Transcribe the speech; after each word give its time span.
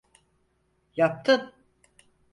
Yaptın… 0.95 1.53